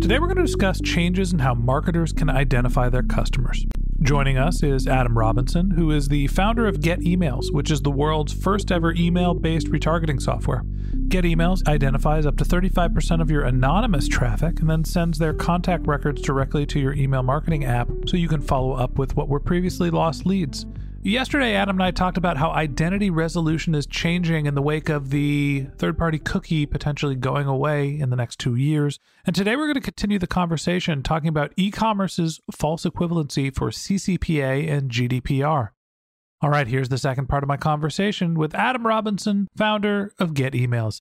Today 0.00 0.18
we're 0.18 0.26
going 0.26 0.36
to 0.36 0.42
discuss 0.42 0.78
changes 0.82 1.32
in 1.32 1.38
how 1.38 1.54
marketers 1.54 2.12
can 2.12 2.28
identify 2.28 2.90
their 2.90 3.02
customers. 3.02 3.64
Joining 4.02 4.36
us 4.36 4.62
is 4.62 4.86
Adam 4.86 5.16
Robinson, 5.16 5.70
who 5.70 5.90
is 5.90 6.08
the 6.08 6.26
founder 6.26 6.66
of 6.66 6.82
Get 6.82 7.00
Emails, 7.00 7.50
which 7.50 7.70
is 7.70 7.80
the 7.80 7.90
world's 7.90 8.32
first 8.32 8.70
ever 8.70 8.92
email 8.92 9.32
based 9.32 9.68
retargeting 9.68 10.20
software. 10.20 10.62
Get 11.08 11.24
Emails 11.24 11.66
identifies 11.66 12.26
up 12.26 12.36
to 12.36 12.44
35% 12.44 13.22
of 13.22 13.30
your 13.30 13.44
anonymous 13.44 14.06
traffic 14.06 14.60
and 14.60 14.68
then 14.68 14.84
sends 14.84 15.18
their 15.18 15.32
contact 15.32 15.86
records 15.86 16.20
directly 16.20 16.66
to 16.66 16.78
your 16.78 16.92
email 16.92 17.22
marketing 17.22 17.64
app 17.64 17.88
so 18.06 18.18
you 18.18 18.28
can 18.28 18.42
follow 18.42 18.74
up 18.74 18.98
with 18.98 19.16
what 19.16 19.28
were 19.28 19.40
previously 19.40 19.88
lost 19.88 20.26
leads. 20.26 20.66
Yesterday, 21.02 21.54
Adam 21.54 21.76
and 21.76 21.84
I 21.84 21.92
talked 21.92 22.16
about 22.16 22.36
how 22.36 22.50
identity 22.50 23.10
resolution 23.10 23.74
is 23.74 23.86
changing 23.86 24.46
in 24.46 24.54
the 24.54 24.62
wake 24.62 24.88
of 24.88 25.10
the 25.10 25.66
third 25.76 25.96
party 25.96 26.18
cookie 26.18 26.66
potentially 26.66 27.14
going 27.14 27.46
away 27.46 27.96
in 27.96 28.10
the 28.10 28.16
next 28.16 28.40
two 28.40 28.56
years. 28.56 28.98
And 29.24 29.36
today 29.36 29.54
we're 29.54 29.66
going 29.66 29.74
to 29.74 29.80
continue 29.80 30.18
the 30.18 30.26
conversation 30.26 31.02
talking 31.02 31.28
about 31.28 31.52
e 31.56 31.70
commerce's 31.70 32.40
false 32.50 32.84
equivalency 32.84 33.54
for 33.54 33.70
CCPA 33.70 34.68
and 34.68 34.90
GDPR. 34.90 35.70
All 36.42 36.50
right, 36.50 36.66
here's 36.66 36.88
the 36.88 36.98
second 36.98 37.28
part 37.28 37.44
of 37.44 37.48
my 37.48 37.56
conversation 37.56 38.34
with 38.34 38.54
Adam 38.54 38.86
Robinson, 38.86 39.48
founder 39.56 40.12
of 40.18 40.34
Get 40.34 40.54
Emails. 40.54 41.00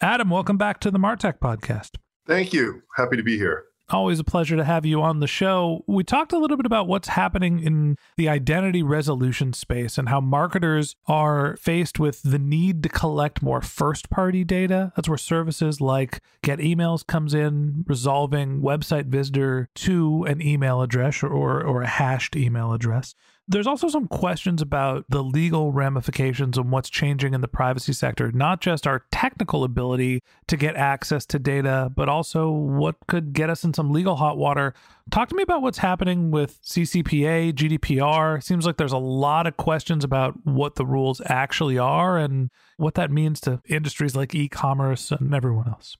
Adam, 0.00 0.28
welcome 0.28 0.58
back 0.58 0.80
to 0.80 0.90
the 0.90 0.98
Martech 0.98 1.38
podcast. 1.38 1.96
Thank 2.26 2.52
you. 2.52 2.82
Happy 2.96 3.16
to 3.16 3.22
be 3.22 3.38
here. 3.38 3.65
Always 3.88 4.18
a 4.18 4.24
pleasure 4.24 4.56
to 4.56 4.64
have 4.64 4.84
you 4.84 5.00
on 5.00 5.20
the 5.20 5.28
show. 5.28 5.84
We 5.86 6.02
talked 6.02 6.32
a 6.32 6.38
little 6.38 6.56
bit 6.56 6.66
about 6.66 6.88
what's 6.88 7.06
happening 7.06 7.60
in 7.60 7.96
the 8.16 8.28
identity 8.28 8.82
resolution 8.82 9.52
space 9.52 9.96
and 9.96 10.08
how 10.08 10.20
marketers 10.20 10.96
are 11.06 11.56
faced 11.58 12.00
with 12.00 12.20
the 12.22 12.38
need 12.38 12.82
to 12.82 12.88
collect 12.88 13.42
more 13.42 13.60
first 13.60 14.10
party 14.10 14.42
data. 14.42 14.92
That's 14.96 15.08
where 15.08 15.16
services 15.16 15.80
like 15.80 16.20
Get 16.42 16.58
Emails 16.58 17.06
comes 17.06 17.32
in, 17.32 17.84
resolving 17.86 18.60
website 18.60 19.06
visitor 19.06 19.68
to 19.76 20.24
an 20.24 20.42
email 20.42 20.82
address 20.82 21.22
or, 21.22 21.62
or 21.62 21.82
a 21.82 21.86
hashed 21.86 22.34
email 22.34 22.72
address. 22.72 23.14
There's 23.48 23.66
also 23.68 23.88
some 23.88 24.08
questions 24.08 24.60
about 24.60 25.04
the 25.08 25.22
legal 25.22 25.70
ramifications 25.70 26.58
and 26.58 26.72
what's 26.72 26.90
changing 26.90 27.32
in 27.32 27.42
the 27.42 27.48
privacy 27.48 27.92
sector, 27.92 28.32
not 28.32 28.60
just 28.60 28.88
our 28.88 29.04
technical 29.12 29.62
ability 29.62 30.22
to 30.48 30.56
get 30.56 30.74
access 30.74 31.24
to 31.26 31.38
data, 31.38 31.92
but 31.94 32.08
also 32.08 32.50
what 32.50 32.96
could 33.06 33.32
get 33.32 33.48
us 33.48 33.62
in 33.62 33.72
some 33.72 33.92
legal 33.92 34.16
hot 34.16 34.36
water. 34.36 34.74
Talk 35.12 35.28
to 35.28 35.36
me 35.36 35.44
about 35.44 35.62
what's 35.62 35.78
happening 35.78 36.32
with 36.32 36.60
CCPA, 36.62 37.52
GDPR. 37.52 38.42
Seems 38.42 38.66
like 38.66 38.78
there's 38.78 38.90
a 38.90 38.98
lot 38.98 39.46
of 39.46 39.56
questions 39.56 40.02
about 40.02 40.34
what 40.44 40.74
the 40.74 40.86
rules 40.86 41.20
actually 41.26 41.78
are 41.78 42.18
and 42.18 42.50
what 42.78 42.94
that 42.94 43.12
means 43.12 43.40
to 43.42 43.60
industries 43.68 44.16
like 44.16 44.34
e 44.34 44.48
commerce 44.48 45.12
and 45.12 45.32
everyone 45.32 45.68
else 45.68 45.96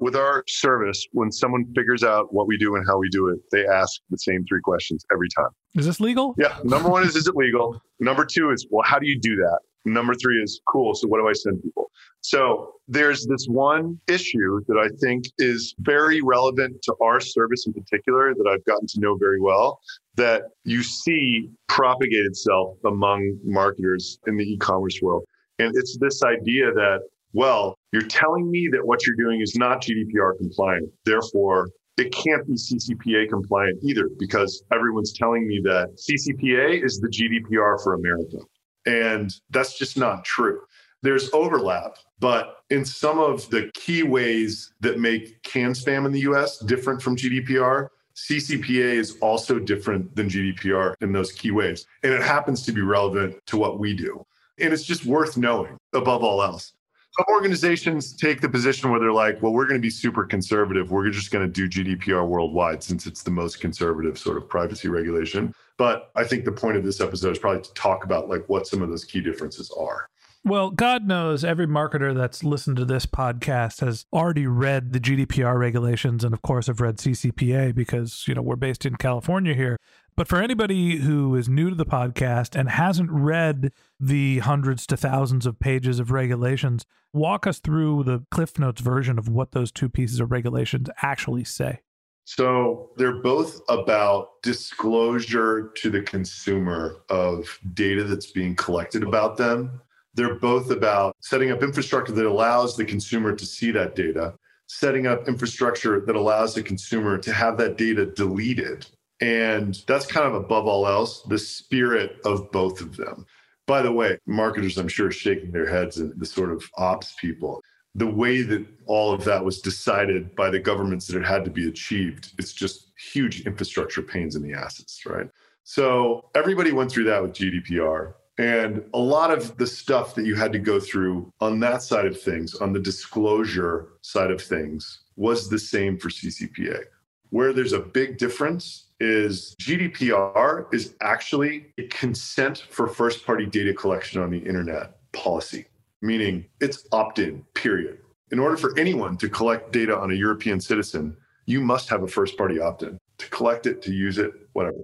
with 0.00 0.14
our 0.14 0.44
service, 0.46 1.06
when 1.12 1.32
someone 1.32 1.64
figures 1.74 2.04
out 2.04 2.32
what 2.32 2.46
we 2.46 2.56
do 2.56 2.76
and 2.76 2.86
how 2.86 2.98
we 2.98 3.08
do 3.08 3.28
it, 3.28 3.38
they 3.50 3.66
ask 3.66 4.00
the 4.10 4.18
same 4.18 4.44
three 4.48 4.60
questions 4.60 5.04
every 5.12 5.28
time. 5.36 5.50
Is 5.74 5.86
this 5.86 6.00
legal? 6.00 6.34
Yeah. 6.38 6.56
Number 6.64 6.88
one 6.88 7.04
is, 7.04 7.16
is 7.16 7.26
it 7.26 7.34
legal? 7.34 7.80
Number 8.00 8.24
two 8.24 8.50
is, 8.50 8.66
well, 8.70 8.84
how 8.84 8.98
do 8.98 9.06
you 9.06 9.18
do 9.18 9.36
that? 9.36 9.58
Number 9.84 10.14
three 10.14 10.42
is, 10.42 10.60
cool. 10.68 10.94
So 10.94 11.08
what 11.08 11.18
do 11.18 11.28
I 11.28 11.32
send 11.32 11.62
people? 11.62 11.90
So 12.20 12.74
there's 12.88 13.26
this 13.26 13.46
one 13.48 13.98
issue 14.08 14.60
that 14.66 14.76
I 14.76 14.88
think 15.00 15.24
is 15.38 15.74
very 15.78 16.20
relevant 16.20 16.82
to 16.82 16.94
our 17.02 17.20
service 17.20 17.66
in 17.66 17.72
particular 17.72 18.34
that 18.34 18.50
I've 18.52 18.64
gotten 18.64 18.86
to 18.86 19.00
know 19.00 19.16
very 19.16 19.40
well 19.40 19.80
that 20.16 20.42
you 20.64 20.82
see 20.82 21.48
propagate 21.68 22.26
itself 22.26 22.76
among 22.84 23.38
marketers 23.44 24.18
in 24.26 24.36
the 24.36 24.44
e-commerce 24.44 25.00
world. 25.00 25.24
And 25.58 25.72
it's 25.76 25.96
this 26.00 26.22
idea 26.22 26.72
that 26.72 27.00
well, 27.32 27.76
you're 27.92 28.02
telling 28.02 28.50
me 28.50 28.68
that 28.72 28.86
what 28.86 29.06
you're 29.06 29.16
doing 29.16 29.40
is 29.40 29.54
not 29.56 29.82
GDPR 29.82 30.38
compliant. 30.38 30.90
Therefore, 31.04 31.68
it 31.98 32.12
can't 32.12 32.46
be 32.46 32.54
CCPA 32.54 33.28
compliant 33.28 33.78
either 33.82 34.08
because 34.18 34.62
everyone's 34.72 35.12
telling 35.12 35.46
me 35.46 35.60
that 35.64 35.88
CCPA 35.96 36.84
is 36.84 36.98
the 37.00 37.08
GDPR 37.08 37.82
for 37.82 37.94
America. 37.94 38.38
And 38.86 39.30
that's 39.50 39.76
just 39.76 39.98
not 39.98 40.24
true. 40.24 40.60
There's 41.02 41.30
overlap, 41.32 41.96
but 42.18 42.58
in 42.70 42.84
some 42.84 43.18
of 43.18 43.48
the 43.50 43.70
key 43.74 44.02
ways 44.02 44.72
that 44.80 44.98
make 44.98 45.42
CAN 45.42 45.72
spam 45.72 46.06
in 46.06 46.12
the 46.12 46.20
US 46.20 46.58
different 46.58 47.02
from 47.02 47.16
GDPR, 47.16 47.88
CCPA 48.16 48.94
is 48.94 49.16
also 49.20 49.58
different 49.58 50.14
than 50.16 50.28
GDPR 50.28 50.94
in 51.00 51.12
those 51.12 51.30
key 51.30 51.50
ways. 51.50 51.86
And 52.02 52.12
it 52.12 52.22
happens 52.22 52.62
to 52.62 52.72
be 52.72 52.80
relevant 52.80 53.36
to 53.46 53.56
what 53.56 53.78
we 53.78 53.94
do. 53.94 54.24
And 54.60 54.72
it's 54.72 54.82
just 54.82 55.04
worth 55.04 55.36
knowing 55.36 55.76
above 55.92 56.24
all 56.24 56.42
else 56.42 56.72
some 57.18 57.34
organizations 57.34 58.12
take 58.12 58.40
the 58.40 58.48
position 58.48 58.90
where 58.90 59.00
they're 59.00 59.12
like, 59.12 59.42
well, 59.42 59.52
we're 59.52 59.66
going 59.66 59.80
to 59.80 59.84
be 59.84 59.90
super 59.90 60.24
conservative. 60.24 60.92
We're 60.92 61.10
just 61.10 61.32
going 61.32 61.44
to 61.44 61.52
do 61.52 61.68
GDPR 61.68 62.26
worldwide 62.26 62.82
since 62.82 63.06
it's 63.06 63.24
the 63.24 63.30
most 63.30 63.60
conservative 63.60 64.16
sort 64.16 64.36
of 64.36 64.48
privacy 64.48 64.88
regulation. 64.88 65.52
But 65.78 66.12
I 66.14 66.22
think 66.22 66.44
the 66.44 66.52
point 66.52 66.76
of 66.76 66.84
this 66.84 67.00
episode 67.00 67.32
is 67.32 67.38
probably 67.38 67.62
to 67.62 67.74
talk 67.74 68.04
about 68.04 68.28
like 68.28 68.48
what 68.48 68.68
some 68.68 68.82
of 68.82 68.88
those 68.88 69.04
key 69.04 69.20
differences 69.20 69.70
are. 69.76 70.08
Well, 70.48 70.70
God 70.70 71.06
knows 71.06 71.44
every 71.44 71.66
marketer 71.66 72.16
that's 72.16 72.42
listened 72.42 72.78
to 72.78 72.86
this 72.86 73.04
podcast 73.04 73.82
has 73.82 74.06
already 74.14 74.46
read 74.46 74.94
the 74.94 74.98
GDPR 74.98 75.58
regulations 75.58 76.24
and, 76.24 76.32
of 76.32 76.40
course, 76.40 76.68
have 76.68 76.80
read 76.80 76.96
CCPA 76.96 77.74
because, 77.74 78.24
you 78.26 78.34
know, 78.34 78.40
we're 78.40 78.56
based 78.56 78.86
in 78.86 78.96
California 78.96 79.52
here. 79.52 79.76
But 80.16 80.26
for 80.26 80.40
anybody 80.40 80.96
who 80.96 81.34
is 81.34 81.50
new 81.50 81.68
to 81.68 81.76
the 81.76 81.84
podcast 81.84 82.58
and 82.58 82.70
hasn't 82.70 83.10
read 83.10 83.72
the 84.00 84.38
hundreds 84.38 84.86
to 84.86 84.96
thousands 84.96 85.44
of 85.44 85.60
pages 85.60 86.00
of 86.00 86.12
regulations, 86.12 86.86
walk 87.12 87.46
us 87.46 87.58
through 87.58 88.04
the 88.04 88.24
Cliff 88.30 88.58
Notes 88.58 88.80
version 88.80 89.18
of 89.18 89.28
what 89.28 89.52
those 89.52 89.70
two 89.70 89.90
pieces 89.90 90.18
of 90.18 90.32
regulations 90.32 90.88
actually 91.02 91.44
say. 91.44 91.80
So 92.24 92.88
they're 92.96 93.20
both 93.20 93.60
about 93.68 94.42
disclosure 94.42 95.72
to 95.76 95.90
the 95.90 96.00
consumer 96.00 97.02
of 97.10 97.58
data 97.74 98.04
that's 98.04 98.30
being 98.30 98.56
collected 98.56 99.02
about 99.02 99.36
them. 99.36 99.82
They're 100.18 100.34
both 100.34 100.70
about 100.70 101.16
setting 101.20 101.50
up 101.50 101.62
infrastructure 101.62 102.12
that 102.12 102.26
allows 102.26 102.76
the 102.76 102.84
consumer 102.84 103.34
to 103.34 103.46
see 103.46 103.70
that 103.70 103.94
data, 103.94 104.34
setting 104.66 105.06
up 105.06 105.28
infrastructure 105.28 106.00
that 106.00 106.16
allows 106.16 106.54
the 106.54 106.62
consumer 106.62 107.18
to 107.18 107.32
have 107.32 107.56
that 107.58 107.78
data 107.78 108.04
deleted 108.04 108.86
and 109.20 109.82
that's 109.86 110.06
kind 110.06 110.26
of 110.26 110.34
above 110.34 110.66
all 110.66 110.86
else, 110.86 111.22
the 111.22 111.38
spirit 111.38 112.18
of 112.24 112.50
both 112.52 112.80
of 112.80 112.96
them. 112.96 113.26
By 113.66 113.82
the 113.82 113.92
way, 113.92 114.18
marketers, 114.26 114.78
I'm 114.78 114.88
sure, 114.88 115.10
shaking 115.10 115.50
their 115.50 115.68
heads 115.68 115.98
and 115.98 116.18
the 116.18 116.26
sort 116.26 116.52
of 116.52 116.64
ops 116.76 117.14
people. 117.20 117.60
The 117.94 118.06
way 118.06 118.42
that 118.42 118.64
all 118.86 119.12
of 119.12 119.24
that 119.24 119.44
was 119.44 119.60
decided 119.60 120.34
by 120.36 120.50
the 120.50 120.60
governments 120.60 121.06
that 121.06 121.18
it 121.18 121.26
had 121.26 121.44
to 121.44 121.50
be 121.50 121.68
achieved, 121.68 122.32
it's 122.38 122.52
just 122.52 122.92
huge 123.12 123.44
infrastructure 123.44 124.02
pains 124.02 124.36
in 124.36 124.42
the 124.42 124.54
asses, 124.54 125.00
right? 125.04 125.28
So 125.64 126.30
everybody 126.34 126.72
went 126.72 126.90
through 126.90 127.04
that 127.04 127.20
with 127.20 127.34
GDPR. 127.34 128.14
And 128.38 128.84
a 128.94 128.98
lot 128.98 129.32
of 129.32 129.56
the 129.56 129.66
stuff 129.66 130.14
that 130.14 130.24
you 130.24 130.36
had 130.36 130.52
to 130.52 130.60
go 130.60 130.78
through 130.78 131.32
on 131.40 131.58
that 131.60 131.82
side 131.82 132.06
of 132.06 132.20
things, 132.20 132.54
on 132.54 132.72
the 132.72 132.78
disclosure 132.78 133.88
side 134.02 134.30
of 134.30 134.40
things, 134.40 135.00
was 135.16 135.48
the 135.48 135.58
same 135.58 135.98
for 135.98 136.08
CCPA. 136.08 136.84
Where 137.30 137.52
there's 137.52 137.72
a 137.72 137.80
big 137.80 138.16
difference 138.16 138.86
is 139.00 139.56
GDPR 139.60 140.72
is 140.72 140.94
actually 141.00 141.66
a 141.78 141.86
consent 141.88 142.64
for 142.70 142.86
first 142.86 143.26
party 143.26 143.44
data 143.44 143.74
collection 143.74 144.22
on 144.22 144.30
the 144.30 144.38
internet 144.38 144.98
policy, 145.12 145.66
meaning 146.00 146.46
it's 146.60 146.86
opt 146.92 147.18
in, 147.18 147.44
period. 147.54 147.98
In 148.30 148.38
order 148.38 148.56
for 148.56 148.78
anyone 148.78 149.16
to 149.18 149.28
collect 149.28 149.72
data 149.72 149.98
on 149.98 150.12
a 150.12 150.14
European 150.14 150.60
citizen, 150.60 151.16
you 151.46 151.60
must 151.60 151.88
have 151.88 152.02
a 152.02 152.08
first 152.08 152.36
party 152.38 152.60
opt 152.60 152.84
in 152.84 152.98
to 153.18 153.30
collect 153.30 153.66
it, 153.66 153.82
to 153.82 153.92
use 153.92 154.18
it, 154.18 154.32
whatever. 154.52 154.78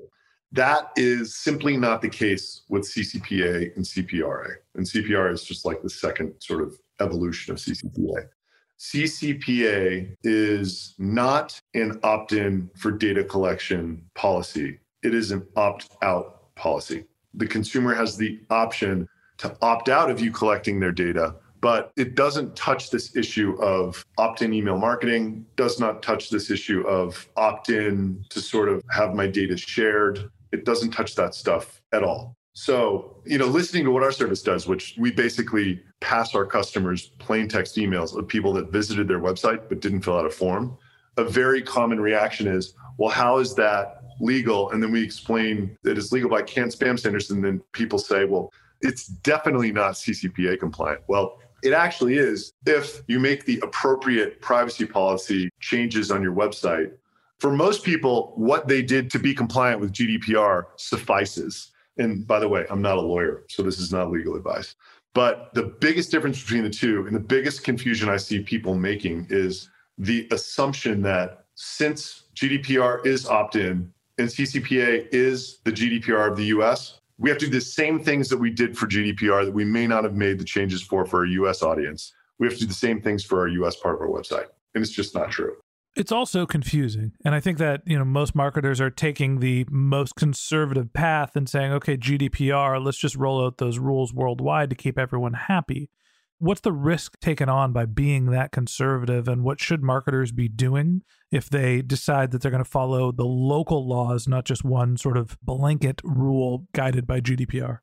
That 0.54 0.92
is 0.94 1.34
simply 1.34 1.76
not 1.76 2.00
the 2.00 2.08
case 2.08 2.62
with 2.68 2.84
CCPA 2.84 3.74
and 3.74 3.84
CPRA. 3.84 4.52
And 4.76 4.86
CPRA 4.86 5.32
is 5.32 5.42
just 5.42 5.64
like 5.64 5.82
the 5.82 5.90
second 5.90 6.32
sort 6.38 6.62
of 6.62 6.78
evolution 7.00 7.52
of 7.52 7.58
CCPA. 7.58 8.28
CCPA 8.78 10.14
is 10.22 10.94
not 10.98 11.60
an 11.74 11.98
opt 12.04 12.34
in 12.34 12.70
for 12.76 12.92
data 12.92 13.24
collection 13.24 14.00
policy, 14.14 14.78
it 15.02 15.12
is 15.12 15.32
an 15.32 15.44
opt 15.56 15.88
out 16.02 16.54
policy. 16.54 17.04
The 17.34 17.48
consumer 17.48 17.92
has 17.92 18.16
the 18.16 18.40
option 18.48 19.08
to 19.38 19.56
opt 19.60 19.88
out 19.88 20.08
of 20.08 20.20
you 20.20 20.30
collecting 20.30 20.78
their 20.78 20.92
data, 20.92 21.34
but 21.60 21.90
it 21.96 22.14
doesn't 22.14 22.54
touch 22.54 22.90
this 22.90 23.16
issue 23.16 23.56
of 23.60 24.04
opt 24.18 24.42
in 24.42 24.52
email 24.52 24.78
marketing, 24.78 25.46
does 25.56 25.80
not 25.80 26.00
touch 26.00 26.30
this 26.30 26.48
issue 26.48 26.86
of 26.86 27.28
opt 27.36 27.70
in 27.70 28.24
to 28.28 28.40
sort 28.40 28.68
of 28.68 28.84
have 28.90 29.14
my 29.14 29.26
data 29.26 29.56
shared. 29.56 30.30
It 30.54 30.64
doesn't 30.64 30.92
touch 30.92 31.16
that 31.16 31.34
stuff 31.34 31.82
at 31.92 32.04
all. 32.04 32.36
So, 32.52 33.16
you 33.26 33.38
know, 33.38 33.46
listening 33.46 33.82
to 33.84 33.90
what 33.90 34.04
our 34.04 34.12
service 34.12 34.40
does, 34.40 34.68
which 34.68 34.94
we 34.96 35.10
basically 35.10 35.82
pass 36.00 36.36
our 36.36 36.46
customers 36.46 37.08
plain 37.18 37.48
text 37.48 37.74
emails 37.74 38.16
of 38.16 38.28
people 38.28 38.52
that 38.52 38.70
visited 38.70 39.08
their 39.08 39.18
website 39.18 39.68
but 39.68 39.80
didn't 39.80 40.02
fill 40.02 40.16
out 40.16 40.26
a 40.26 40.30
form, 40.30 40.78
a 41.16 41.24
very 41.24 41.60
common 41.60 42.00
reaction 42.00 42.46
is, 42.46 42.74
well, 42.96 43.10
how 43.10 43.38
is 43.38 43.56
that 43.56 44.02
legal? 44.20 44.70
And 44.70 44.80
then 44.80 44.92
we 44.92 45.02
explain 45.02 45.76
that 45.82 45.98
it's 45.98 46.12
legal 46.12 46.30
by 46.30 46.42
CAN-SPAM 46.42 46.98
standards. 46.98 47.30
And 47.32 47.44
then 47.44 47.60
people 47.72 47.98
say, 47.98 48.24
well, 48.24 48.52
it's 48.82 49.08
definitely 49.08 49.72
not 49.72 49.94
CCPA 49.94 50.60
compliant. 50.60 51.00
Well, 51.08 51.40
it 51.64 51.72
actually 51.72 52.18
is 52.18 52.52
if 52.66 53.02
you 53.08 53.18
make 53.18 53.46
the 53.46 53.58
appropriate 53.64 54.40
privacy 54.40 54.86
policy 54.86 55.50
changes 55.58 56.12
on 56.12 56.22
your 56.22 56.34
website. 56.34 56.92
For 57.40 57.50
most 57.50 57.84
people, 57.84 58.32
what 58.36 58.68
they 58.68 58.82
did 58.82 59.10
to 59.10 59.18
be 59.18 59.34
compliant 59.34 59.80
with 59.80 59.92
GDPR 59.92 60.64
suffices. 60.76 61.72
And 61.98 62.26
by 62.26 62.38
the 62.38 62.48
way, 62.48 62.66
I'm 62.70 62.82
not 62.82 62.96
a 62.96 63.00
lawyer, 63.00 63.44
so 63.48 63.62
this 63.62 63.78
is 63.78 63.92
not 63.92 64.10
legal 64.10 64.34
advice. 64.36 64.76
But 65.14 65.54
the 65.54 65.62
biggest 65.62 66.10
difference 66.10 66.42
between 66.42 66.64
the 66.64 66.70
two 66.70 67.06
and 67.06 67.14
the 67.14 67.20
biggest 67.20 67.62
confusion 67.62 68.08
I 68.08 68.16
see 68.16 68.40
people 68.40 68.74
making 68.74 69.28
is 69.30 69.70
the 69.98 70.26
assumption 70.32 71.02
that 71.02 71.44
since 71.54 72.24
GDPR 72.34 73.06
is 73.06 73.26
opt 73.26 73.54
in 73.54 73.92
and 74.18 74.28
CCPA 74.28 75.08
is 75.12 75.60
the 75.64 75.72
GDPR 75.72 76.30
of 76.30 76.36
the 76.36 76.46
US, 76.46 77.00
we 77.18 77.30
have 77.30 77.38
to 77.38 77.46
do 77.46 77.52
the 77.52 77.60
same 77.60 78.02
things 78.02 78.28
that 78.28 78.38
we 78.38 78.50
did 78.50 78.76
for 78.76 78.86
GDPR 78.86 79.44
that 79.44 79.54
we 79.54 79.64
may 79.64 79.86
not 79.86 80.02
have 80.02 80.14
made 80.14 80.38
the 80.38 80.44
changes 80.44 80.82
for 80.82 81.06
for 81.06 81.20
our 81.20 81.26
US 81.26 81.62
audience. 81.62 82.12
We 82.38 82.48
have 82.48 82.54
to 82.54 82.60
do 82.60 82.66
the 82.66 82.74
same 82.74 83.00
things 83.00 83.24
for 83.24 83.40
our 83.40 83.48
US 83.48 83.76
part 83.76 83.94
of 83.94 84.00
our 84.00 84.08
website. 84.08 84.46
And 84.74 84.82
it's 84.82 84.92
just 84.92 85.14
not 85.14 85.30
true. 85.30 85.56
It's 85.96 86.10
also 86.10 86.44
confusing. 86.44 87.12
And 87.24 87.34
I 87.34 87.40
think 87.40 87.58
that, 87.58 87.82
you 87.86 87.96
know, 87.96 88.04
most 88.04 88.34
marketers 88.34 88.80
are 88.80 88.90
taking 88.90 89.38
the 89.38 89.64
most 89.70 90.16
conservative 90.16 90.92
path 90.92 91.36
and 91.36 91.48
saying, 91.48 91.72
okay, 91.72 91.96
GDPR, 91.96 92.84
let's 92.84 92.98
just 92.98 93.14
roll 93.14 93.44
out 93.44 93.58
those 93.58 93.78
rules 93.78 94.12
worldwide 94.12 94.70
to 94.70 94.76
keep 94.76 94.98
everyone 94.98 95.34
happy. 95.34 95.90
What's 96.38 96.62
the 96.62 96.72
risk 96.72 97.20
taken 97.20 97.48
on 97.48 97.72
by 97.72 97.86
being 97.86 98.26
that 98.26 98.50
conservative? 98.50 99.28
And 99.28 99.44
what 99.44 99.60
should 99.60 99.84
marketers 99.84 100.32
be 100.32 100.48
doing 100.48 101.02
if 101.30 101.48
they 101.48 101.80
decide 101.80 102.32
that 102.32 102.42
they're 102.42 102.50
going 102.50 102.64
to 102.64 102.68
follow 102.68 103.12
the 103.12 103.24
local 103.24 103.88
laws, 103.88 104.26
not 104.26 104.44
just 104.44 104.64
one 104.64 104.96
sort 104.96 105.16
of 105.16 105.38
blanket 105.42 106.00
rule 106.02 106.66
guided 106.74 107.06
by 107.06 107.20
GDPR? 107.20 107.78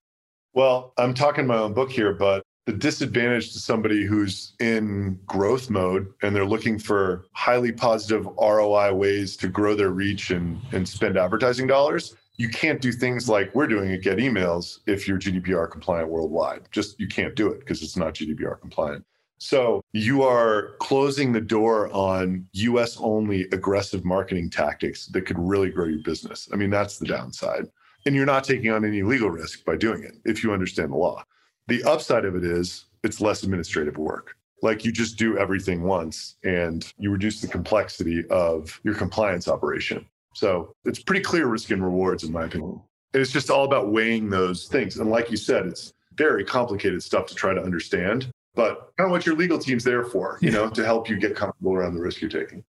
Well, 0.54 0.94
I'm 0.98 1.14
talking 1.14 1.48
my 1.48 1.58
own 1.58 1.74
book 1.74 1.92
here, 1.92 2.14
but 2.14 2.44
the 2.66 2.74
disadvantage 2.74 3.54
to 3.54 3.60
somebody 3.60 4.06
who's 4.06 4.54
in 4.60 5.20
growth 5.26 5.70
mode 5.70 6.14
and 6.22 6.36
they're 6.36 6.46
looking 6.46 6.78
for 6.78 7.26
highly 7.34 7.72
positive 7.72 8.26
ROI 8.40 8.94
ways 8.94 9.36
to 9.38 9.48
grow 9.48 9.76
their 9.76 9.90
reach 9.90 10.30
and, 10.30 10.62
and 10.72 10.88
spend 10.88 11.18
advertising 11.18 11.66
dollars, 11.66 12.16
you 12.38 12.50
can't 12.50 12.82
do 12.82 12.92
things 12.92 13.28
like 13.28 13.54
we're 13.56 13.68
doing 13.68 13.92
at 13.92 14.02
Get 14.02 14.18
Emails 14.18 14.80
if 14.86 15.08
you're 15.08 15.20
GDPR 15.20 15.70
compliant 15.70 16.10
worldwide. 16.10 16.62
Just 16.72 17.00
you 17.00 17.08
can't 17.08 17.36
do 17.36 17.48
it 17.50 17.60
because 17.60 17.82
it's 17.82 17.98
not 17.98 18.14
GDPR 18.14 18.60
compliant. 18.60 19.06
So 19.40 19.84
you 19.92 20.22
are 20.22 20.76
closing 20.80 21.32
the 21.32 21.42
door 21.42 21.92
on 21.92 22.48
US 22.54 22.98
only 22.98 23.44
aggressive 23.52 24.06
marketing 24.06 24.52
tactics 24.52 25.08
that 25.08 25.26
could 25.26 25.40
really 25.40 25.72
grow 25.72 25.88
your 25.88 26.04
business. 26.04 26.48
I 26.54 26.58
mean, 26.58 26.70
that's 26.70 27.00
the 27.00 27.08
downside. 27.08 27.66
And 28.06 28.16
you're 28.16 28.26
not 28.28 28.44
taking 28.44 28.72
on 28.72 28.86
any 28.86 29.02
legal 29.02 29.32
risk 29.32 29.66
by 29.66 29.78
doing 29.78 30.04
it 30.04 30.14
if 30.26 30.44
you 30.44 30.54
understand 30.54 30.92
the 30.92 30.98
law. 30.98 31.24
The 31.72 31.82
upside 31.86 32.26
of 32.26 32.36
it 32.36 32.44
is 32.44 32.88
it's 33.02 33.22
less 33.22 33.44
administrative 33.44 33.98
work. 33.98 34.36
Like 34.62 34.84
you 34.84 34.92
just 34.92 35.18
do 35.18 35.38
everything 35.38 35.84
once 35.84 36.36
and 36.44 36.86
you 36.98 37.12
reduce 37.12 37.40
the 37.40 37.48
complexity 37.48 38.28
of 38.30 38.78
your 38.84 38.94
compliance 38.94 39.48
operation. 39.48 40.06
So 40.36 40.76
it's 40.84 41.02
pretty 41.02 41.22
clear 41.22 41.48
risk 41.48 41.72
and 41.72 41.82
rewards, 41.82 42.26
in 42.26 42.34
my 42.34 42.44
opinion. 42.44 42.82
And 43.14 43.22
it's 43.22 43.32
just 43.32 43.50
all 43.50 43.64
about 43.64 43.90
weighing 43.90 44.30
those 44.30 44.68
things. 44.68 44.98
And 44.98 45.10
like 45.10 45.32
you 45.32 45.38
said, 45.38 45.66
it's 45.66 45.94
very 46.16 46.44
complicated 46.44 47.02
stuff 47.04 47.26
to 47.28 47.36
try 47.36 47.54
to 47.54 47.64
understand, 47.64 48.30
but 48.54 48.92
kind 48.98 49.08
of 49.08 49.12
what 49.12 49.26
your 49.26 49.38
legal 49.38 49.58
team's 49.58 49.86
there 49.86 50.04
for, 50.04 50.40
you 50.42 50.52
know, 50.52 50.70
to 50.70 50.84
help 50.84 51.08
you 51.08 51.18
get 51.18 51.38
comfortable 51.38 51.74
around 51.74 51.96
the 51.96 52.02
risk 52.02 52.20
you're 52.20 52.30
taking. 52.30 52.66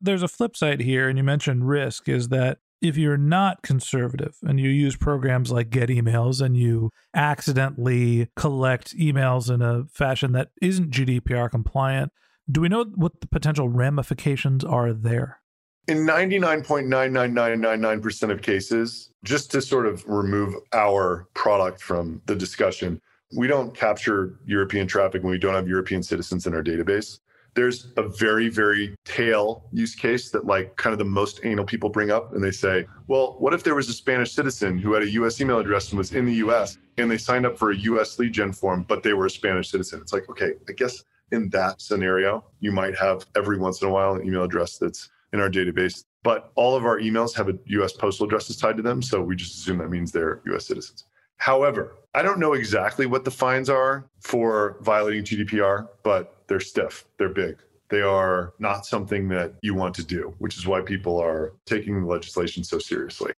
There's 0.00 0.24
a 0.24 0.28
flip 0.28 0.56
side 0.56 0.80
here, 0.80 1.08
and 1.08 1.16
you 1.16 1.22
mentioned 1.22 1.68
risk, 1.68 2.08
is 2.08 2.30
that 2.30 2.58
if 2.80 2.96
you're 2.96 3.16
not 3.16 3.62
conservative 3.62 4.36
and 4.42 4.58
you 4.58 4.70
use 4.70 4.96
programs 4.96 5.52
like 5.52 5.70
Get 5.70 5.88
Emails 5.88 6.40
and 6.40 6.56
you 6.56 6.90
accidentally 7.14 8.28
collect 8.36 8.96
emails 8.96 9.52
in 9.52 9.60
a 9.62 9.84
fashion 9.92 10.32
that 10.32 10.50
isn't 10.62 10.90
GDPR 10.90 11.50
compliant, 11.50 12.12
do 12.50 12.60
we 12.60 12.68
know 12.68 12.84
what 12.94 13.20
the 13.20 13.28
potential 13.28 13.68
ramifications 13.68 14.64
are 14.64 14.92
there? 14.92 15.40
In 15.88 16.06
99.99999% 16.06 18.30
of 18.30 18.42
cases, 18.42 19.10
just 19.24 19.50
to 19.52 19.62
sort 19.62 19.86
of 19.86 20.04
remove 20.06 20.54
our 20.72 21.26
product 21.34 21.82
from 21.82 22.22
the 22.26 22.36
discussion, 22.36 23.00
we 23.36 23.46
don't 23.46 23.76
capture 23.76 24.40
European 24.46 24.86
traffic 24.86 25.22
when 25.22 25.30
we 25.30 25.38
don't 25.38 25.54
have 25.54 25.68
European 25.68 26.02
citizens 26.02 26.46
in 26.46 26.54
our 26.54 26.62
database 26.62 27.18
there's 27.54 27.88
a 27.96 28.02
very 28.02 28.48
very 28.48 28.94
tail 29.04 29.64
use 29.72 29.94
case 29.94 30.30
that 30.30 30.46
like 30.46 30.76
kind 30.76 30.92
of 30.92 30.98
the 30.98 31.04
most 31.04 31.40
anal 31.44 31.64
people 31.64 31.88
bring 31.88 32.10
up 32.10 32.34
and 32.34 32.42
they 32.42 32.50
say 32.50 32.86
well 33.08 33.36
what 33.38 33.54
if 33.54 33.62
there 33.62 33.74
was 33.74 33.88
a 33.88 33.92
spanish 33.92 34.32
citizen 34.32 34.78
who 34.78 34.92
had 34.92 35.02
a 35.02 35.06
us 35.06 35.40
email 35.40 35.58
address 35.58 35.90
and 35.90 35.98
was 35.98 36.12
in 36.12 36.26
the 36.26 36.34
us 36.34 36.78
and 36.98 37.10
they 37.10 37.18
signed 37.18 37.46
up 37.46 37.58
for 37.58 37.72
a 37.72 37.76
us 37.76 38.18
lead 38.18 38.32
gen 38.32 38.52
form 38.52 38.84
but 38.88 39.02
they 39.02 39.12
were 39.12 39.26
a 39.26 39.30
spanish 39.30 39.70
citizen? 39.70 40.00
It's 40.00 40.12
like 40.12 40.28
okay 40.30 40.52
i 40.68 40.72
guess 40.72 41.02
in 41.32 41.48
that 41.50 41.80
scenario 41.80 42.44
you 42.60 42.72
might 42.72 42.96
have 42.96 43.26
every 43.36 43.58
once 43.58 43.82
in 43.82 43.88
a 43.88 43.90
while 43.90 44.14
an 44.14 44.26
email 44.26 44.44
address 44.44 44.78
that's 44.78 45.10
in 45.32 45.40
our 45.40 45.50
database 45.50 46.04
but 46.22 46.52
all 46.54 46.76
of 46.76 46.84
our 46.84 46.98
emails 46.98 47.34
have 47.34 47.48
a 47.48 47.58
us 47.82 47.92
postal 47.92 48.26
addresses 48.26 48.56
tied 48.56 48.76
to 48.76 48.82
them 48.82 49.02
so 49.02 49.20
we 49.20 49.36
just 49.36 49.54
assume 49.54 49.78
that 49.78 49.88
means 49.88 50.12
they're 50.12 50.42
us 50.54 50.66
citizens. 50.66 51.04
However 51.36 51.96
i 52.14 52.22
don't 52.22 52.38
know 52.38 52.52
exactly 52.52 53.06
what 53.06 53.24
the 53.24 53.30
fines 53.30 53.70
are 53.70 54.08
for 54.20 54.76
violating 54.82 55.24
gdpr 55.24 55.88
but 56.02 56.39
they're 56.50 56.60
stiff, 56.60 57.06
they're 57.16 57.28
big. 57.28 57.58
They 57.90 58.02
are 58.02 58.54
not 58.58 58.84
something 58.84 59.28
that 59.28 59.54
you 59.62 59.72
want 59.74 59.94
to 59.94 60.04
do, 60.04 60.34
which 60.38 60.58
is 60.58 60.66
why 60.66 60.80
people 60.80 61.16
are 61.18 61.54
taking 61.64 62.00
the 62.00 62.06
legislation 62.06 62.64
so 62.64 62.78
seriously. 62.78 63.32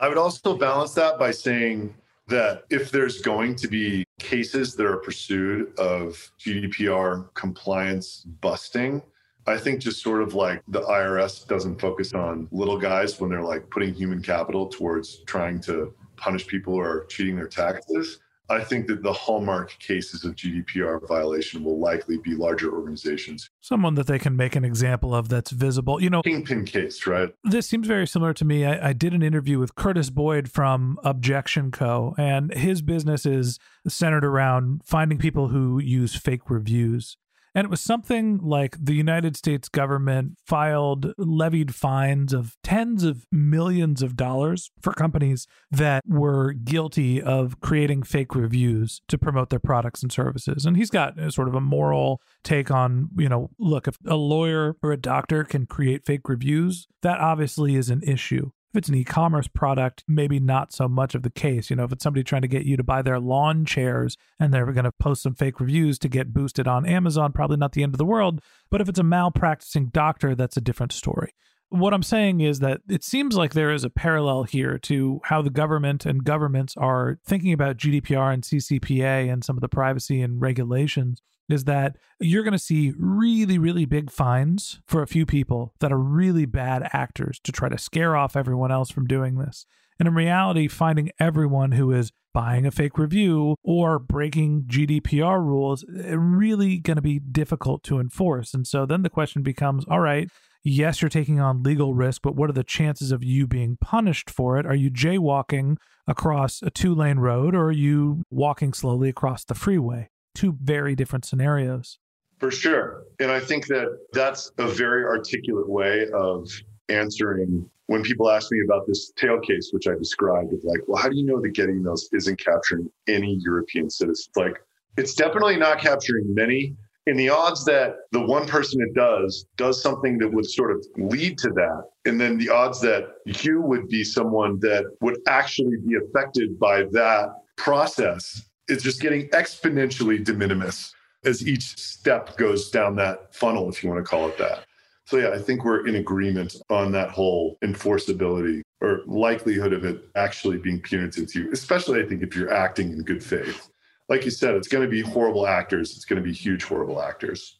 I 0.00 0.08
would 0.08 0.18
also 0.18 0.56
balance 0.56 0.94
that 0.94 1.18
by 1.18 1.30
saying 1.30 1.94
that 2.28 2.64
if 2.70 2.90
there's 2.90 3.20
going 3.20 3.54
to 3.56 3.68
be 3.68 4.04
cases 4.18 4.74
that 4.76 4.86
are 4.86 4.96
pursued 4.96 5.78
of 5.78 6.30
GDPR 6.40 7.32
compliance 7.34 8.24
busting, 8.40 9.02
I 9.46 9.58
think 9.58 9.80
just 9.80 10.02
sort 10.02 10.22
of 10.22 10.32
like 10.32 10.62
the 10.68 10.80
IRS 10.80 11.46
doesn't 11.46 11.78
focus 11.78 12.14
on 12.14 12.48
little 12.50 12.78
guys 12.78 13.20
when 13.20 13.28
they're 13.28 13.42
like 13.42 13.68
putting 13.68 13.92
human 13.92 14.22
capital 14.22 14.68
towards 14.68 15.18
trying 15.26 15.60
to 15.62 15.94
punish 16.16 16.46
people 16.46 16.74
who 16.74 16.80
are 16.80 17.04
cheating 17.10 17.36
their 17.36 17.48
taxes. 17.48 18.20
I 18.50 18.62
think 18.62 18.86
that 18.88 19.02
the 19.02 19.12
hallmark 19.12 19.78
cases 19.78 20.24
of 20.24 20.34
GDPR 20.34 21.06
violation 21.08 21.64
will 21.64 21.78
likely 21.78 22.18
be 22.18 22.34
larger 22.34 22.72
organizations. 22.72 23.48
Someone 23.60 23.94
that 23.94 24.06
they 24.06 24.18
can 24.18 24.36
make 24.36 24.54
an 24.54 24.64
example 24.64 25.14
of 25.14 25.28
that's 25.28 25.50
visible. 25.50 26.02
You 26.02 26.10
know, 26.10 26.22
kingpin 26.22 26.64
case, 26.64 27.06
right? 27.06 27.34
This 27.42 27.66
seems 27.66 27.86
very 27.86 28.06
similar 28.06 28.34
to 28.34 28.44
me. 28.44 28.66
I, 28.66 28.90
I 28.90 28.92
did 28.92 29.14
an 29.14 29.22
interview 29.22 29.58
with 29.58 29.74
Curtis 29.74 30.10
Boyd 30.10 30.50
from 30.50 30.98
Objection 31.04 31.70
Co., 31.70 32.14
and 32.18 32.52
his 32.52 32.82
business 32.82 33.24
is 33.24 33.58
centered 33.88 34.24
around 34.24 34.82
finding 34.84 35.18
people 35.18 35.48
who 35.48 35.78
use 35.78 36.14
fake 36.14 36.50
reviews. 36.50 37.16
And 37.54 37.64
it 37.64 37.70
was 37.70 37.80
something 37.80 38.38
like 38.42 38.76
the 38.84 38.94
United 38.94 39.36
States 39.36 39.68
government 39.68 40.32
filed 40.44 41.12
levied 41.16 41.72
fines 41.72 42.32
of 42.32 42.56
tens 42.64 43.04
of 43.04 43.26
millions 43.30 44.02
of 44.02 44.16
dollars 44.16 44.72
for 44.82 44.92
companies 44.92 45.46
that 45.70 46.02
were 46.06 46.52
guilty 46.52 47.22
of 47.22 47.60
creating 47.60 48.02
fake 48.02 48.34
reviews 48.34 49.02
to 49.06 49.16
promote 49.16 49.50
their 49.50 49.60
products 49.60 50.02
and 50.02 50.10
services. 50.10 50.66
And 50.66 50.76
he's 50.76 50.90
got 50.90 51.18
a 51.18 51.30
sort 51.30 51.46
of 51.46 51.54
a 51.54 51.60
moral 51.60 52.20
take 52.42 52.72
on, 52.72 53.10
you 53.16 53.28
know, 53.28 53.50
look, 53.58 53.86
if 53.86 53.98
a 54.04 54.16
lawyer 54.16 54.76
or 54.82 54.90
a 54.90 54.96
doctor 54.96 55.44
can 55.44 55.66
create 55.66 56.04
fake 56.04 56.28
reviews, 56.28 56.88
that 57.02 57.20
obviously 57.20 57.76
is 57.76 57.88
an 57.88 58.02
issue. 58.02 58.50
If 58.74 58.78
it's 58.78 58.88
an 58.88 58.96
e 58.96 59.04
commerce 59.04 59.46
product, 59.46 60.02
maybe 60.08 60.40
not 60.40 60.72
so 60.72 60.88
much 60.88 61.14
of 61.14 61.22
the 61.22 61.30
case. 61.30 61.70
You 61.70 61.76
know, 61.76 61.84
if 61.84 61.92
it's 61.92 62.02
somebody 62.02 62.24
trying 62.24 62.42
to 62.42 62.48
get 62.48 62.64
you 62.64 62.76
to 62.76 62.82
buy 62.82 63.02
their 63.02 63.20
lawn 63.20 63.64
chairs 63.64 64.16
and 64.40 64.52
they're 64.52 64.72
going 64.72 64.82
to 64.82 64.90
post 64.90 65.22
some 65.22 65.36
fake 65.36 65.60
reviews 65.60 65.96
to 66.00 66.08
get 66.08 66.32
boosted 66.32 66.66
on 66.66 66.84
Amazon, 66.84 67.30
probably 67.30 67.56
not 67.56 67.70
the 67.70 67.84
end 67.84 67.94
of 67.94 67.98
the 67.98 68.04
world. 68.04 68.40
But 68.72 68.80
if 68.80 68.88
it's 68.88 68.98
a 68.98 69.04
malpracticing 69.04 69.90
doctor, 69.92 70.34
that's 70.34 70.56
a 70.56 70.60
different 70.60 70.90
story. 70.90 71.34
What 71.70 71.92
I'm 71.92 72.02
saying 72.02 72.40
is 72.40 72.60
that 72.60 72.82
it 72.88 73.02
seems 73.02 73.36
like 73.36 73.52
there 73.52 73.72
is 73.72 73.84
a 73.84 73.90
parallel 73.90 74.44
here 74.44 74.78
to 74.80 75.20
how 75.24 75.42
the 75.42 75.50
government 75.50 76.06
and 76.06 76.22
governments 76.22 76.76
are 76.76 77.18
thinking 77.26 77.52
about 77.52 77.78
GDPR 77.78 78.32
and 78.32 78.42
CCPA 78.42 79.32
and 79.32 79.44
some 79.44 79.56
of 79.56 79.60
the 79.60 79.68
privacy 79.68 80.20
and 80.20 80.40
regulations 80.40 81.20
is 81.48 81.64
that 81.64 81.96
you're 82.20 82.42
going 82.42 82.52
to 82.52 82.58
see 82.58 82.92
really, 82.96 83.58
really 83.58 83.84
big 83.84 84.10
fines 84.10 84.80
for 84.86 85.02
a 85.02 85.06
few 85.06 85.26
people 85.26 85.74
that 85.80 85.92
are 85.92 85.98
really 85.98 86.46
bad 86.46 86.88
actors 86.92 87.38
to 87.44 87.52
try 87.52 87.68
to 87.68 87.76
scare 87.76 88.16
off 88.16 88.36
everyone 88.36 88.72
else 88.72 88.90
from 88.90 89.06
doing 89.06 89.36
this. 89.36 89.66
And 89.98 90.08
in 90.08 90.14
reality, 90.14 90.68
finding 90.68 91.10
everyone 91.20 91.72
who 91.72 91.92
is 91.92 92.12
buying 92.32 92.66
a 92.66 92.70
fake 92.70 92.98
review 92.98 93.56
or 93.62 93.98
breaking 93.98 94.64
GDPR 94.64 95.40
rules 95.40 95.84
eh, 95.84 96.14
really 96.16 96.78
going 96.78 96.96
to 96.96 97.02
be 97.02 97.20
difficult 97.20 97.84
to 97.84 98.00
enforce. 98.00 98.54
And 98.54 98.66
so 98.66 98.86
then 98.86 99.02
the 99.02 99.10
question 99.10 99.42
becomes 99.42 99.84
all 99.86 100.00
right, 100.00 100.28
yes, 100.64 101.00
you're 101.02 101.08
taking 101.08 101.38
on 101.38 101.62
legal 101.62 101.94
risk, 101.94 102.22
but 102.22 102.34
what 102.34 102.50
are 102.50 102.54
the 102.54 102.64
chances 102.64 103.12
of 103.12 103.22
you 103.22 103.46
being 103.46 103.76
punished 103.80 104.30
for 104.30 104.58
it? 104.58 104.66
Are 104.66 104.74
you 104.74 104.90
jaywalking 104.90 105.76
across 106.08 106.62
a 106.62 106.70
two 106.70 106.94
lane 106.94 107.18
road 107.18 107.54
or 107.54 107.66
are 107.66 107.72
you 107.72 108.24
walking 108.30 108.72
slowly 108.72 109.08
across 109.08 109.44
the 109.44 109.54
freeway? 109.54 110.08
two 110.34 110.56
very 110.60 110.94
different 110.94 111.24
scenarios. 111.24 111.98
For 112.38 112.50
sure. 112.50 113.04
And 113.20 113.30
I 113.30 113.40
think 113.40 113.66
that 113.68 113.96
that's 114.12 114.50
a 114.58 114.66
very 114.66 115.04
articulate 115.04 115.68
way 115.68 116.06
of 116.12 116.50
answering 116.88 117.68
when 117.86 118.02
people 118.02 118.30
ask 118.30 118.50
me 118.50 118.58
about 118.64 118.86
this 118.86 119.12
tail 119.16 119.38
case, 119.40 119.70
which 119.72 119.86
I 119.86 119.94
described 119.94 120.52
of 120.52 120.60
like, 120.64 120.80
well, 120.86 121.00
how 121.00 121.08
do 121.08 121.16
you 121.16 121.24
know 121.24 121.40
that 121.40 121.50
Get 121.50 121.68
Emails 121.68 122.02
isn't 122.12 122.38
capturing 122.38 122.90
any 123.08 123.38
European 123.40 123.88
citizens? 123.88 124.30
Like, 124.36 124.56
it's 124.96 125.14
definitely 125.14 125.56
not 125.56 125.78
capturing 125.78 126.34
many. 126.34 126.76
And 127.06 127.18
the 127.18 127.28
odds 127.28 127.64
that 127.66 127.96
the 128.12 128.20
one 128.20 128.46
person 128.46 128.80
it 128.80 128.94
does 128.94 129.46
does 129.56 129.82
something 129.82 130.16
that 130.18 130.32
would 130.32 130.48
sort 130.48 130.70
of 130.70 130.84
lead 130.96 131.36
to 131.38 131.50
that, 131.50 131.84
and 132.06 132.18
then 132.18 132.38
the 132.38 132.48
odds 132.48 132.80
that 132.80 133.16
you 133.26 133.60
would 133.60 133.88
be 133.88 134.02
someone 134.02 134.58
that 134.60 134.84
would 135.02 135.18
actually 135.28 135.76
be 135.86 135.96
affected 135.96 136.58
by 136.58 136.84
that 136.92 137.34
process 137.56 138.48
is 138.68 138.82
just 138.82 139.02
getting 139.02 139.28
exponentially 139.28 140.24
de 140.24 140.32
minimis 140.32 140.94
as 141.24 141.46
each 141.46 141.78
step 141.78 142.36
goes 142.36 142.70
down 142.70 142.96
that 142.96 143.34
funnel, 143.34 143.68
if 143.68 143.82
you 143.82 143.90
want 143.90 144.02
to 144.04 144.08
call 144.08 144.28
it 144.28 144.38
that. 144.38 144.64
So, 145.06 145.18
yeah, 145.18 145.30
I 145.30 145.38
think 145.38 145.64
we're 145.64 145.86
in 145.86 145.96
agreement 145.96 146.56
on 146.70 146.90
that 146.92 147.10
whole 147.10 147.58
enforceability 147.62 148.62
or 148.80 149.02
likelihood 149.06 149.72
of 149.72 149.84
it 149.84 150.02
actually 150.16 150.58
being 150.58 150.80
punitive 150.80 151.30
to 151.32 151.42
you, 151.42 151.52
especially 151.52 152.02
I 152.02 152.06
think 152.06 152.22
if 152.22 152.34
you're 152.34 152.52
acting 152.52 152.92
in 152.92 153.02
good 153.02 153.22
faith. 153.22 153.68
Like 154.08 154.24
you 154.24 154.30
said, 154.30 154.54
it's 154.54 154.68
going 154.68 154.84
to 154.84 154.90
be 154.90 155.00
horrible 155.00 155.46
actors, 155.46 155.96
it's 155.96 156.04
going 156.04 156.22
to 156.22 156.26
be 156.26 156.34
huge, 156.34 156.64
horrible 156.64 157.00
actors. 157.00 157.58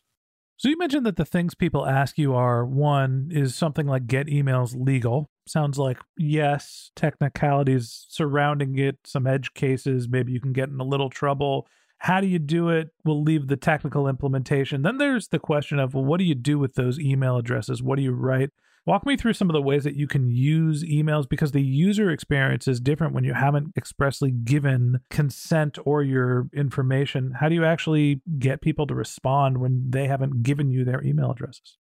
So, 0.56 0.68
you 0.68 0.78
mentioned 0.78 1.04
that 1.06 1.16
the 1.16 1.24
things 1.24 1.54
people 1.54 1.84
ask 1.84 2.16
you 2.16 2.34
are 2.34 2.64
one, 2.64 3.28
is 3.32 3.56
something 3.56 3.86
like 3.86 4.06
get 4.06 4.28
emails 4.28 4.74
legal? 4.76 5.30
sounds 5.46 5.78
like 5.78 5.98
yes, 6.16 6.90
technicalities 6.96 8.06
surrounding 8.08 8.78
it, 8.78 8.98
some 9.04 9.26
edge 9.26 9.52
cases, 9.54 10.08
maybe 10.08 10.32
you 10.32 10.40
can 10.40 10.52
get 10.52 10.68
in 10.68 10.80
a 10.80 10.84
little 10.84 11.10
trouble. 11.10 11.66
How 11.98 12.20
do 12.20 12.26
you 12.26 12.38
do 12.38 12.68
it? 12.68 12.88
We'll 13.04 13.22
leave 13.22 13.46
the 13.46 13.56
technical 13.56 14.08
implementation. 14.08 14.82
Then 14.82 14.98
there's 14.98 15.28
the 15.28 15.38
question 15.38 15.78
of 15.78 15.94
well, 15.94 16.04
what 16.04 16.18
do 16.18 16.24
you 16.24 16.34
do 16.34 16.58
with 16.58 16.74
those 16.74 16.98
email 16.98 17.36
addresses? 17.36 17.82
What 17.82 17.96
do 17.96 18.02
you 18.02 18.12
write? 18.12 18.50
Walk 18.86 19.06
me 19.06 19.16
through 19.16 19.32
some 19.32 19.48
of 19.48 19.54
the 19.54 19.62
ways 19.62 19.84
that 19.84 19.96
you 19.96 20.06
can 20.06 20.30
use 20.30 20.84
emails 20.84 21.26
because 21.26 21.52
the 21.52 21.62
user 21.62 22.10
experience 22.10 22.68
is 22.68 22.80
different 22.80 23.14
when 23.14 23.24
you 23.24 23.32
haven't 23.32 23.72
expressly 23.78 24.30
given 24.30 25.00
consent 25.08 25.78
or 25.86 26.02
your 26.02 26.48
information. 26.54 27.32
How 27.40 27.48
do 27.48 27.54
you 27.54 27.64
actually 27.64 28.20
get 28.38 28.60
people 28.60 28.86
to 28.86 28.94
respond 28.94 29.56
when 29.56 29.86
they 29.88 30.06
haven't 30.06 30.42
given 30.42 30.70
you 30.70 30.84
their 30.84 31.02
email 31.02 31.30
addresses? 31.30 31.78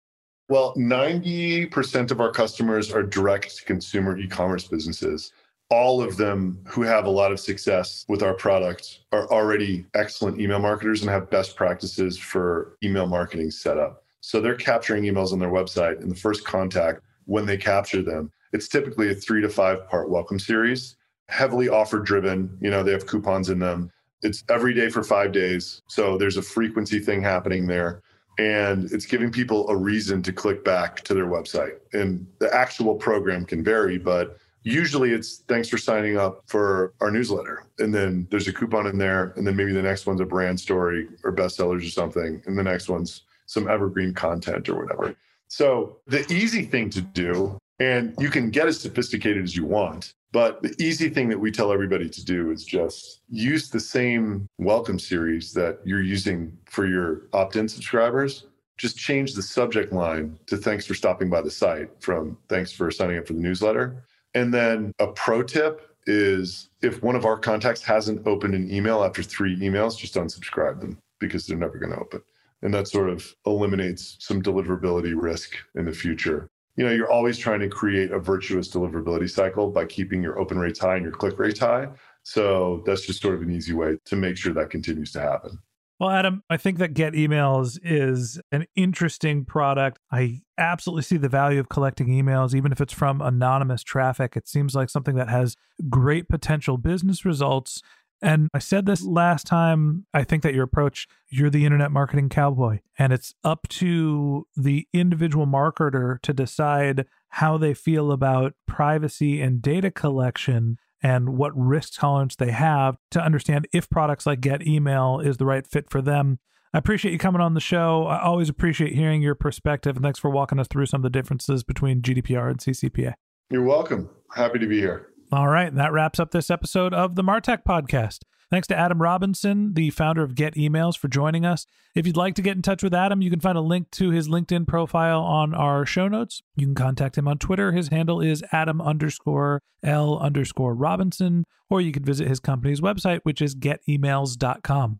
Well, 0.50 0.74
90% 0.76 2.12
of 2.12 2.20
our 2.20 2.32
customers 2.32 2.92
are 2.92 3.04
direct 3.04 3.56
to 3.58 3.64
consumer 3.64 4.18
e 4.18 4.28
commerce 4.28 4.68
businesses. 4.68 5.32
All 5.70 6.02
of 6.02 6.18
them 6.18 6.60
who 6.68 6.82
have 6.82 7.06
a 7.06 7.10
lot 7.10 7.32
of 7.32 7.40
success 7.40 8.04
with 8.10 8.24
our 8.24 8.34
product 8.34 9.02
are 9.14 9.32
already 9.32 9.86
excellent 9.94 10.42
email 10.42 10.60
marketers 10.60 11.02
and 11.02 11.10
have 11.10 11.30
best 11.30 11.56
practices 11.56 12.18
for 12.18 12.76
email 12.84 13.06
marketing 13.06 13.52
set 13.52 13.78
up. 13.78 14.04
So 14.22 14.42
they're 14.42 14.56
capturing 14.56 15.04
emails 15.04 15.32
on 15.32 15.40
their 15.40 15.52
website 15.52 16.02
in 16.02 16.10
the 16.10 16.16
first 16.16 16.46
contact 16.46 17.02
when 17.26 17.46
they 17.46 17.58
capture 17.58 18.02
them. 18.02 18.32
It's 18.54 18.68
typically 18.68 19.12
a 19.12 19.16
three 19.16 19.42
to 19.42 19.50
five 19.50 19.88
part 19.90 20.10
welcome 20.10 20.40
series, 20.40 20.98
heavily 21.28 21.70
offer 21.70 22.00
driven. 22.00 22.58
You 22.62 22.70
know, 22.70 22.84
they 22.84 22.92
have 22.92 23.06
coupons 23.06 23.50
in 23.50 23.60
them. 23.60 23.92
It's 24.22 24.44
every 24.50 24.74
day 24.74 24.90
for 24.90 25.04
five 25.04 25.32
days. 25.32 25.82
So 25.88 26.18
there's 26.18 26.38
a 26.38 26.42
frequency 26.42 27.00
thing 27.00 27.22
happening 27.22 27.68
there 27.68 28.02
and 28.40 28.90
it's 28.94 29.06
giving 29.06 29.32
people 29.32 29.68
a 29.68 29.76
reason 29.76 30.24
to 30.24 30.32
click 30.32 30.64
back 30.64 31.02
to 31.04 31.14
their 31.14 31.26
website. 31.26 31.74
And 31.92 32.26
the 32.40 32.54
actual 32.56 32.96
program 32.96 33.46
can 33.46 33.64
vary, 33.64 33.98
but 33.98 34.38
usually 34.64 35.12
it's 35.12 35.40
thanks 35.50 35.68
for 35.68 35.78
signing 35.78 36.18
up 36.18 36.44
for 36.48 36.94
our 37.02 37.12
newsletter. 37.12 37.66
And 37.80 37.94
then 37.94 38.28
there's 38.32 38.48
a 38.48 38.54
coupon 38.54 38.88
in 38.88 38.98
there. 38.98 39.34
And 39.36 39.46
then 39.46 39.58
maybe 39.58 39.74
the 39.74 39.82
next 39.82 40.06
one's 40.06 40.22
a 40.22 40.26
brand 40.26 40.58
story 40.58 41.10
or 41.26 41.36
bestsellers 41.36 41.86
or 41.86 41.90
something. 41.90 42.42
And 42.46 42.58
the 42.58 42.64
next 42.64 42.88
one's 42.88 43.24
some 43.50 43.68
evergreen 43.68 44.14
content 44.14 44.70
or 44.70 44.80
whatever. 44.80 45.16
So 45.48 45.98
the 46.06 46.22
easy 46.32 46.62
thing 46.62 46.92
to 46.92 47.02
do, 47.02 47.58
and 47.80 48.14
you 48.20 48.30
can 48.30 48.52
get 48.52 48.68
as 48.68 48.80
sophisticated 48.80 49.44
as 49.44 49.56
you 49.56 49.66
want, 49.66 50.14
but 50.32 50.62
the 50.62 50.76
easy 50.78 51.10
thing 51.10 51.30
that 51.30 51.40
we 51.40 51.50
tell 51.50 51.72
everybody 51.72 52.08
to 52.08 52.24
do 52.24 52.52
is 52.52 52.64
just 52.64 53.22
use 53.28 53.72
the 53.72 53.80
same 53.80 54.48
welcome 54.60 55.00
series 55.00 55.52
that 55.54 55.80
you're 55.84 56.04
using 56.04 56.56
for 56.66 56.86
your 56.86 57.24
opt 57.34 57.56
in 57.56 57.68
subscribers. 57.68 58.46
Just 58.78 59.00
change 59.00 59.34
the 59.34 59.42
subject 59.42 59.92
line 59.92 60.38
to 60.46 60.56
thanks 60.56 60.86
for 60.86 60.94
stopping 60.94 61.28
by 61.28 61.42
the 61.42 61.50
site 61.50 61.90
from 62.00 62.38
thanks 62.50 62.72
for 62.72 62.92
signing 62.92 63.18
up 63.18 63.26
for 63.26 63.34
the 63.34 63.42
newsletter. 63.42 64.04
And 64.36 64.54
then 64.54 64.94
a 65.00 65.08
pro 65.08 65.42
tip 65.42 65.98
is 66.06 66.70
if 66.84 67.02
one 67.02 67.16
of 67.16 67.26
our 67.26 67.40
contacts 67.40 67.82
hasn't 67.84 68.28
opened 68.28 68.54
an 68.54 68.72
email 68.72 69.04
after 69.04 69.24
three 69.24 69.60
emails, 69.60 69.98
just 69.98 70.14
unsubscribe 70.14 70.82
them 70.82 71.00
because 71.18 71.48
they're 71.48 71.58
never 71.58 71.80
going 71.80 71.92
to 71.92 72.00
open. 72.00 72.22
And 72.62 72.74
that 72.74 72.88
sort 72.88 73.10
of 73.10 73.36
eliminates 73.46 74.18
some 74.20 74.42
deliverability 74.42 75.14
risk 75.16 75.56
in 75.76 75.86
the 75.86 75.94
future 75.94 76.50
you 76.80 76.86
know 76.86 76.92
you're 76.92 77.12
always 77.12 77.38
trying 77.38 77.60
to 77.60 77.68
create 77.68 78.10
a 78.12 78.20
virtuous 78.20 78.70
deliverability 78.70 79.30
cycle 79.30 79.70
by 79.70 79.84
keeping 79.84 80.24
your 80.24 80.40
open 80.40 80.58
rates 80.58 80.80
high 80.80 80.96
and 80.96 81.04
your 81.04 81.12
click 81.12 81.38
rates 81.38 81.60
high 81.60 81.88
so 82.24 82.82
that's 82.86 83.06
just 83.06 83.22
sort 83.22 83.36
of 83.36 83.42
an 83.42 83.52
easy 83.52 83.74
way 83.74 83.98
to 84.06 84.16
make 84.16 84.38
sure 84.38 84.54
that 84.54 84.70
continues 84.70 85.12
to 85.12 85.20
happen 85.20 85.60
well, 86.00 86.12
Adam, 86.12 86.44
I 86.50 86.56
think 86.56 86.78
that 86.78 86.94
Get 86.94 87.12
Emails 87.12 87.78
is 87.84 88.40
an 88.54 88.68
interesting 88.74 89.44
product. 89.44 90.00
I 90.10 90.40
absolutely 90.58 91.04
see 91.04 91.18
the 91.18 91.28
value 91.28 91.60
of 91.60 91.68
collecting 91.68 92.08
emails, 92.08 92.56
even 92.56 92.72
if 92.72 92.80
it's 92.80 92.94
from 92.94 93.20
anonymous 93.20 93.84
traffic. 93.84 94.38
It 94.38 94.48
seems 94.48 94.76
like 94.76 94.90
something 94.90 95.16
that 95.16 95.28
has 95.28 95.58
great 95.90 96.30
potential 96.30 96.78
business 96.78 97.26
results 97.26 97.82
and 98.22 98.50
I 98.54 98.60
said 98.60 98.86
this 98.86 99.04
last 99.04 99.48
time. 99.48 100.06
I 100.14 100.24
think 100.24 100.44
that 100.44 100.54
your 100.54 100.64
approach, 100.64 101.08
you're 101.30 101.50
the 101.50 101.66
internet 101.66 101.92
marketing 101.92 102.30
cowboy, 102.30 102.80
and 102.98 103.14
it's 103.14 103.34
up 103.44 103.68
to 103.70 104.48
the 104.56 104.88
individual 104.94 105.46
marketer 105.46 106.22
to 106.22 106.34
decide 106.34 107.06
how 107.30 107.58
they 107.58 107.74
feel 107.74 108.12
about 108.12 108.54
privacy 108.68 109.42
and 109.42 109.62
data 109.62 109.92
collection 109.92 110.78
and 111.02 111.38
what 111.38 111.56
risk 111.56 111.94
tolerance 112.00 112.36
they 112.36 112.52
have 112.52 112.98
to 113.12 113.24
understand 113.24 113.68
if 113.72 113.90
products 113.90 114.26
like 114.26 114.42
Get 114.42 114.68
Email 114.68 115.20
is 115.20 115.38
the 115.38 115.46
right 115.46 115.66
fit 115.66 115.90
for 115.90 116.02
them. 116.02 116.40
I 116.74 116.78
appreciate 116.78 117.12
you 117.12 117.18
coming 117.18 117.42
on 117.42 117.56
the 117.56 117.60
show. 117.60 118.06
I 118.06 118.22
always 118.22 118.50
appreciate 118.50 118.94
hearing 118.94 119.22
your 119.22 119.34
perspective, 119.34 119.96
and 119.96 120.04
thanks 120.04 120.20
for 120.20 120.30
walking 120.30 120.60
us 120.60 120.68
through 120.68 120.86
some 120.86 121.00
of 121.00 121.04
the 121.04 121.10
differences 121.10 121.64
between 121.64 122.02
GDPR 122.02 122.50
and 122.50 122.60
CCPA. 122.60 123.14
You're 123.50 123.64
welcome. 123.64 124.10
Happy 124.36 124.60
to 124.60 124.68
be 124.68 124.78
here. 124.78 125.10
All 125.32 125.48
right, 125.48 125.74
that 125.76 125.92
wraps 125.92 126.20
up 126.20 126.32
this 126.32 126.50
episode 126.50 126.92
of 126.92 127.14
the 127.14 127.24
Martech 127.24 127.60
Podcast. 127.64 128.22
Thanks 128.50 128.68
to 128.70 128.76
Adam 128.76 129.00
Robinson, 129.00 129.76
the 129.76 129.92
founder 129.92 130.24
of 130.24 130.34
Get 130.34 130.56
Emails, 130.56 130.98
for 130.98 131.08
joining 131.08 131.46
us. 131.46 131.68
If 131.94 132.08
you'd 132.08 132.18
like 132.18 132.34
to 132.34 132.42
get 132.42 132.56
in 132.56 132.64
touch 132.64 132.82
with 132.82 132.96
Adam, 132.96 133.22
you 133.22 133.30
can 133.30 133.40
find 133.40 133.56
a 133.56 133.62
link 133.62 133.92
to 133.92 134.10
his 134.10 134.28
LinkedIn 134.28 134.66
profile 134.68 135.22
on 135.22 135.54
our 135.54 135.86
show 135.86 136.08
notes. 136.08 136.42
You 136.56 136.66
can 136.66 136.74
contact 136.74 137.16
him 137.16 137.28
on 137.28 137.38
Twitter. 137.38 137.74
His 137.74 137.90
handle 137.90 138.22
is 138.22 138.44
Adam 138.52 138.82
underscore 138.82 139.62
L 139.84 140.18
underscore 140.18 140.74
Robinson, 140.74 141.46
or 141.70 141.80
you 141.80 141.92
can 141.92 142.04
visit 142.04 142.28
his 142.28 142.40
company's 142.40 142.82
website, 142.82 143.20
which 143.22 143.40
is 143.40 143.56
getemails.com. 143.56 145.00